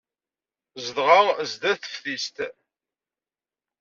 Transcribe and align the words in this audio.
Zedɣen 0.83 1.27
sdat 1.51 1.79
teftist. 1.83 2.37